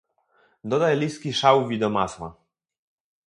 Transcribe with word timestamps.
Dodaj 0.63 0.95
listki 0.99 1.33
szałwii 1.33 1.79
do 1.79 1.89
masła. 1.89 2.35